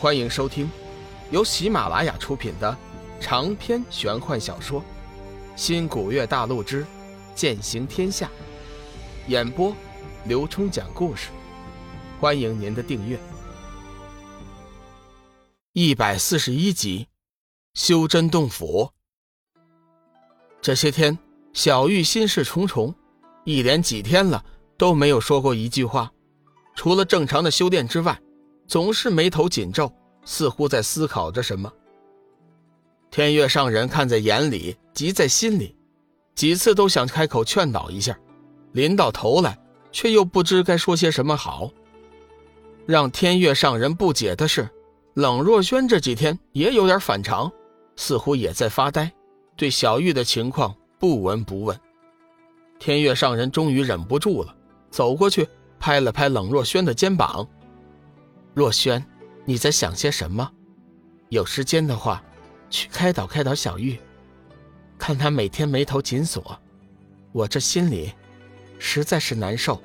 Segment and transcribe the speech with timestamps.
[0.00, 0.66] 欢迎收听
[1.30, 2.74] 由喜马拉雅出品的
[3.20, 4.80] 长篇玄幻小说
[5.54, 6.86] 《新古月大陆之
[7.34, 8.26] 剑行天下》，
[9.30, 9.76] 演播
[10.24, 11.28] 刘冲讲故事。
[12.18, 13.20] 欢迎您的订阅。
[15.74, 17.08] 一百四十一集，
[17.74, 18.92] 修真洞府。
[20.62, 21.18] 这些天，
[21.52, 22.94] 小玉心事重重，
[23.44, 24.42] 一连几天了
[24.78, 26.10] 都没有说过一句话，
[26.74, 28.18] 除了正常的修炼之外。
[28.70, 29.92] 总是眉头紧皱，
[30.24, 31.72] 似乎在思考着什么。
[33.10, 35.74] 天月上人看在眼里，急在心里，
[36.36, 38.16] 几次都想开口劝导一下，
[38.70, 39.58] 临到头来
[39.90, 41.68] 却又不知该说些什么好。
[42.86, 44.70] 让天月上人不解的是，
[45.14, 47.50] 冷若轩这几天也有点反常，
[47.96, 49.12] 似乎也在发呆，
[49.56, 51.76] 对小玉的情况不闻不问。
[52.78, 54.54] 天月上人终于忍不住了，
[54.92, 55.48] 走过去
[55.80, 57.44] 拍了拍冷若轩的肩膀。
[58.60, 59.02] 若轩，
[59.46, 60.52] 你在想些什么？
[61.30, 62.22] 有时间的话，
[62.68, 63.98] 去开导开导小玉，
[64.98, 66.60] 看她每天眉头紧锁，
[67.32, 68.12] 我这心里
[68.78, 69.82] 实在是难受。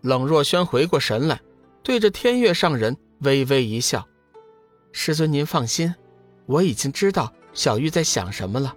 [0.00, 1.38] 冷若轩回过神来，
[1.82, 4.08] 对着天月上人微微一笑
[4.90, 5.94] ：“师尊，您放心，
[6.46, 8.74] 我已经知道小玉在想什么了，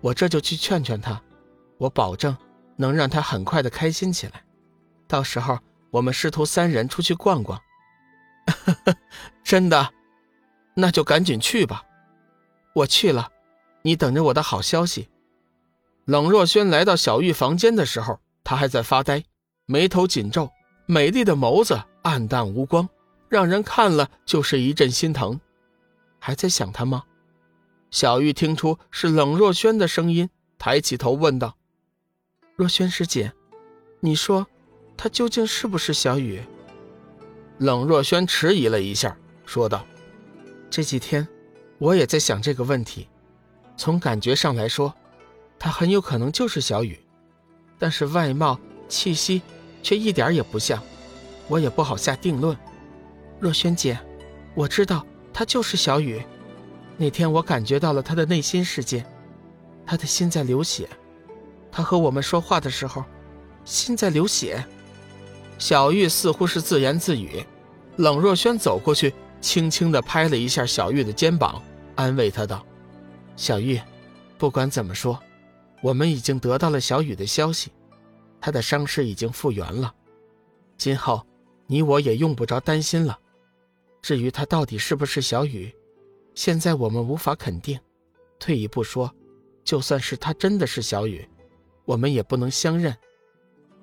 [0.00, 1.20] 我这就去劝劝她，
[1.76, 2.34] 我保证
[2.76, 4.42] 能让她很快的开心起来。
[5.06, 5.58] 到时候
[5.90, 7.60] 我们师徒三人出去逛逛。”
[9.44, 9.92] 真的，
[10.74, 11.84] 那就赶紧去吧。
[12.74, 13.30] 我去了，
[13.82, 15.08] 你等着我的好消息。
[16.04, 19.24] 冷若轩来到小玉房间的时候，她还在发呆，
[19.66, 20.50] 眉头紧皱，
[20.86, 22.88] 美丽的眸子暗淡无光，
[23.28, 25.40] 让人看了就是一阵心疼。
[26.18, 27.04] 还在想他吗？
[27.90, 31.56] 小玉听出是冷若轩的声音，抬起头问道
[32.56, 33.32] ：“若轩师姐，
[34.00, 34.46] 你说，
[34.96, 36.42] 他究竟是不是小雨？”
[37.58, 39.16] 冷若轩迟疑了一下，
[39.46, 39.86] 说道
[40.68, 41.26] ：“这几天，
[41.78, 43.08] 我也在想这个问题。
[43.76, 44.92] 从感觉上来说，
[45.58, 46.98] 他很有可能就是小雨，
[47.78, 48.58] 但是外貌、
[48.88, 49.40] 气息
[49.84, 50.82] 却一点也不像，
[51.46, 52.56] 我也不好下定论。
[53.38, 53.98] 若轩姐，
[54.54, 56.20] 我知道他就是小雨。
[56.96, 59.04] 那天我感觉到了他的内心世界，
[59.86, 60.88] 他的心在流血。
[61.70, 63.04] 他和我们说话的时候，
[63.64, 64.64] 心在流血。”
[65.58, 67.44] 小玉似乎是自言自语，
[67.96, 71.62] 冷若轩走过去，轻轻地拍了一下小玉的肩膀，
[71.94, 72.66] 安慰她道
[73.36, 73.80] ：“小玉，
[74.36, 75.18] 不管怎么说，
[75.80, 77.70] 我们已经得到了小雨的消息，
[78.40, 79.94] 她的伤势已经复原了，
[80.76, 81.24] 今后
[81.66, 83.18] 你我也用不着担心了。
[84.02, 85.72] 至于她到底是不是小雨，
[86.34, 87.78] 现在我们无法肯定。
[88.38, 89.10] 退一步说，
[89.62, 91.26] 就算是她真的是小雨，
[91.84, 92.94] 我们也不能相认。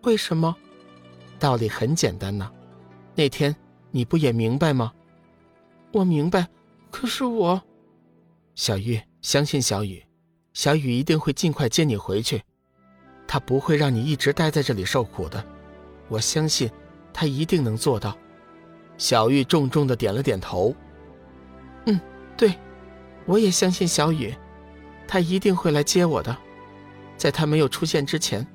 [0.04, 0.56] 为什么？”
[1.42, 2.52] 道理很简单呐，
[3.16, 3.54] 那天
[3.90, 4.94] 你不也明白吗？
[5.92, 6.48] 我明白，
[6.92, 7.60] 可是我，
[8.54, 10.06] 小玉相信小雨，
[10.54, 12.44] 小雨一定会尽快接你回去，
[13.28, 15.44] 他不会让你一直待在这里受苦的，
[16.10, 16.70] 我相信
[17.12, 18.16] 他一定能做到。
[19.00, 20.76] 小玉重重的点了点头。
[21.88, 22.00] 嗯，
[22.38, 22.54] 对，
[23.26, 24.32] 我也相信小雨，
[25.08, 26.38] 他一定会来接我的，
[27.18, 28.46] 在他没有出现之前，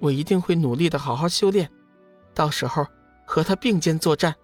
[0.00, 1.70] 我一定会努力的好好修炼。
[2.34, 2.86] 到时候
[3.24, 4.34] 和他并肩作战，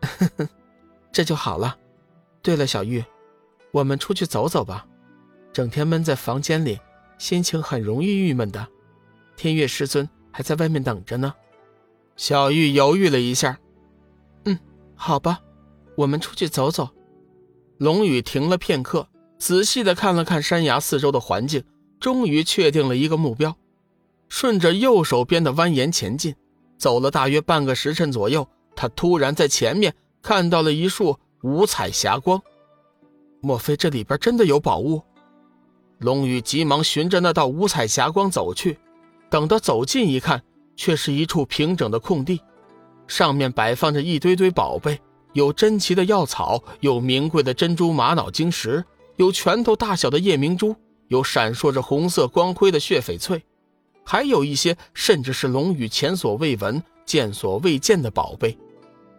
[1.12, 1.76] 这就好了。
[2.42, 3.04] 对了，小玉，
[3.72, 4.86] 我们出去走走吧。
[5.52, 6.78] 整天闷在房间里，
[7.18, 8.66] 心情很容易郁闷的。
[9.36, 11.34] 天月师尊还在外面等着呢。
[12.16, 13.58] 小玉犹豫了一下，
[14.44, 14.58] 嗯，
[14.94, 15.40] 好吧，
[15.96, 16.88] 我们出去走走。
[17.78, 19.08] 龙宇停了片刻，
[19.38, 21.64] 仔细的看了看山崖四周的环境，
[22.00, 23.56] 终于确定了一个目标，
[24.28, 26.34] 顺着右手边的蜿蜒前进。
[26.78, 32.40] 走了大约半个时辰左右，他突然在前面看到了一束五彩霞光。
[33.40, 35.02] 莫非这里边真的有宝物？
[35.98, 38.78] 龙宇急忙循着那道五彩霞光走去。
[39.30, 40.42] 等他走近一看，
[40.74, 42.40] 却是一处平整的空地，
[43.06, 44.98] 上面摆放着一堆堆宝贝，
[45.34, 48.82] 有珍奇的药草，有名贵的珍珠玛瑙晶石，
[49.16, 50.74] 有拳头大小的夜明珠，
[51.08, 53.42] 有闪烁着红色光辉的血翡翠。
[54.10, 58.56] 还有一些，甚至是龙宇前所未闻、见所未见的宝贝。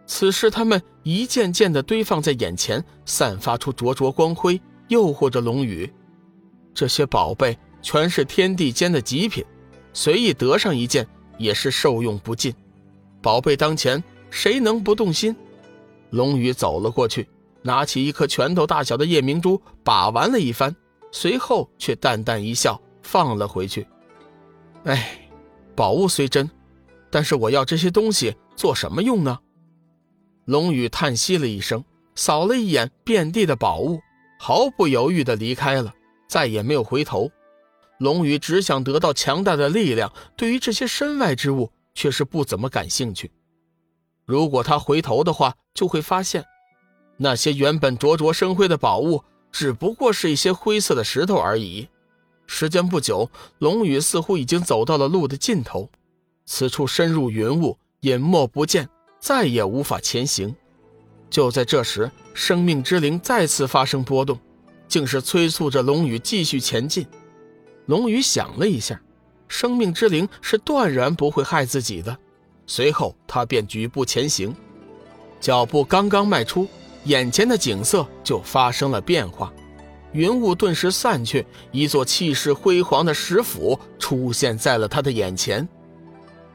[0.04, 5.88] 此时，他们一件件的堆放在眼前，散发出灼灼光辉，诱惑着龙宇。
[6.74, 9.44] 这些宝贝全是天地间的极品，
[9.92, 11.06] 随意得上一件
[11.38, 12.52] 也是受用不尽。
[13.22, 15.36] 宝贝当前，谁能不动心？
[16.10, 17.28] 龙宇走了过去，
[17.62, 20.74] 拿起一颗拳头大小的夜明珠，把玩了一番，
[21.12, 23.86] 随后却淡淡一笑，放了回去。
[24.84, 25.28] 哎，
[25.76, 26.50] 宝物虽真，
[27.10, 29.38] 但是我要这些东西做什么用呢？
[30.46, 31.84] 龙宇叹息了一声，
[32.14, 34.00] 扫了一眼遍地的宝物，
[34.38, 35.92] 毫不犹豫地离开了，
[36.28, 37.30] 再也没有回头。
[37.98, 43.30] 龙宇只想得到强大的力量，对于这些身外之物却是不怎么感兴趣。
[44.24, 46.42] 如果他回头的话，就会发现，
[47.18, 49.22] 那些原本灼灼生辉的宝物，
[49.52, 51.86] 只不过是一些灰色的石头而已。
[52.52, 55.88] 时间不久，龙宇似乎已经走到了路的尽头，
[56.46, 58.88] 此处深入云雾，隐没不见，
[59.20, 60.52] 再也无法前行。
[61.30, 64.36] 就在这时，生命之灵再次发生波动，
[64.88, 67.06] 竟是催促着龙宇继续前进。
[67.86, 69.00] 龙宇想了一下，
[69.46, 72.18] 生命之灵是断然不会害自己的。
[72.66, 74.52] 随后，他便举步前行，
[75.40, 76.66] 脚步刚刚迈出，
[77.04, 79.52] 眼前的景色就发生了变化。
[80.12, 85.68] 云雾顿时散去，一座气势辉煌的石府出现在了他的眼前。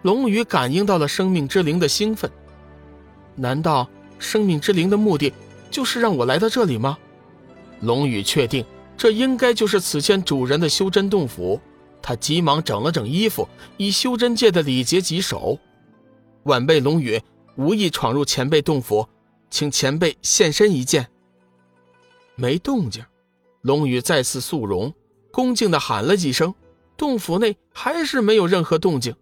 [0.02, 2.30] 龙宇感应到了生命之灵的兴奋，
[3.36, 5.34] 难道生命之灵的目的
[5.72, 6.98] 就是让我来到这里吗？
[7.82, 8.64] 龙宇确定
[8.98, 11.60] 这应该就是此前主人的修真洞府，
[12.02, 13.48] 他急忙整了整衣服，
[13.78, 15.58] 以修真界的礼节棘手
[16.44, 17.22] ：“晚辈龙宇
[17.56, 19.08] 无意闯入前辈洞府，
[19.50, 21.08] 请前辈现身一见。”
[22.36, 23.04] 没动静。
[23.66, 24.94] 龙宇再次肃容，
[25.32, 26.54] 恭敬地喊了几声，
[26.96, 29.16] 洞府内还是没有任何动静。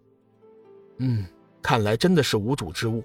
[0.98, 1.24] 嗯，
[1.62, 3.02] 看来真的是无主之物。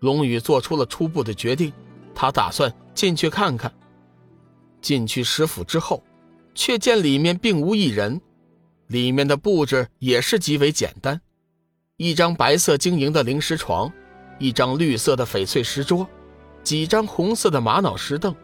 [0.00, 1.72] 龙宇做出了初步的决定，
[2.14, 3.72] 他打算进去看看。
[4.82, 6.04] 进去石府之后，
[6.54, 8.20] 却见里面并无一人，
[8.88, 11.18] 里面的布置也是极为简单：
[11.96, 13.90] 一张白色晶莹的灵石床，
[14.38, 16.06] 一张绿色的翡翠石桌，
[16.62, 18.36] 几张红色的玛瑙石凳，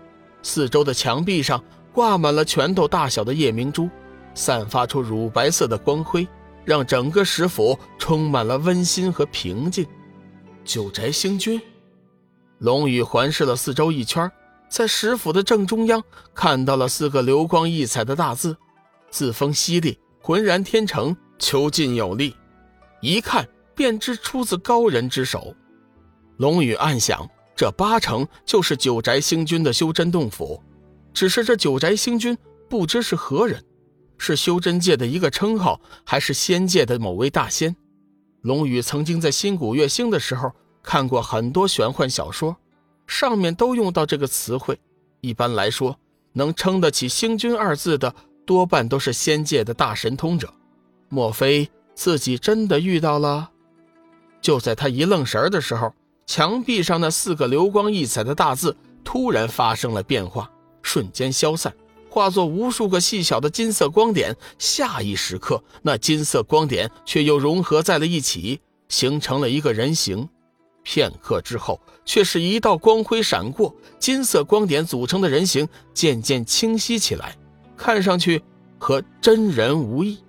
[0.42, 1.62] 四周的墙壁上。
[1.96, 3.88] 挂满了拳头大小的夜明珠，
[4.34, 6.28] 散发出乳白色的光辉，
[6.62, 9.86] 让整个石府充满了温馨和平静。
[10.62, 11.58] 九宅星君，
[12.58, 14.30] 龙宇环视了四周一圈，
[14.68, 16.04] 在石府的正中央
[16.34, 18.54] 看到了四个流光溢彩的大字，
[19.08, 22.36] 字锋犀利，浑然天成，遒劲有力，
[23.00, 25.54] 一看便知出自高人之手。
[26.36, 27.26] 龙宇暗想，
[27.56, 30.62] 这八成就是九宅星君的修真洞府。
[31.16, 32.36] 只是这九宅星君
[32.68, 33.64] 不知是何人，
[34.18, 37.74] 是修真界的一个称号，还是仙界的某位大仙？
[38.42, 40.52] 龙宇曾经在新古月星的时候
[40.82, 42.54] 看过很多玄幻小说，
[43.06, 44.78] 上面都用到这个词汇。
[45.22, 45.98] 一般来说，
[46.34, 48.14] 能称得起星君二字的，
[48.44, 50.52] 多半都是仙界的大神通者。
[51.08, 53.52] 莫非自己真的遇到了？
[54.42, 55.94] 就在他一愣神的时候，
[56.26, 60.50] 墙壁上那四个流光溢彩的大字突然发生了变化。
[60.86, 61.74] 瞬间消散，
[62.08, 64.34] 化作无数个细小的金色光点。
[64.56, 70.28] 下一时刻，那金色光点却又融合在了一起，形成了一个人形。
[70.84, 77.36] 片刻之后，却是一道光辉闪过，金色光点组成的人形渐渐清晰起来，
[77.76, 78.40] 看上去
[78.78, 80.20] 和真人无异。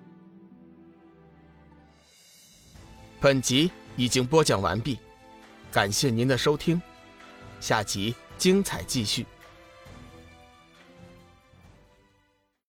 [3.20, 4.98] 本集已经播讲完毕，
[5.72, 6.82] 感谢您的收听，
[7.60, 9.24] 下集精彩继续。